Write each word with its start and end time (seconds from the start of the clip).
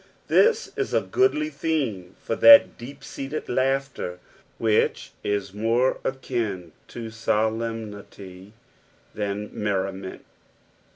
This 0.29 0.71
is 0.75 0.95
a 0.95 1.01
goodly 1.01 1.49
theme 1.51 2.15
for 2.19 2.35
that 2.37 2.75
deep 2.75 3.03
seated 3.03 3.47
laughter 3.47 4.17
which 4.57 5.11
is 5.23 5.53
more 5.53 5.99
akin 6.03 6.71
to 6.87 7.11
solemnity 7.11 8.53
than 9.13 9.51
merriment. 9.53 10.25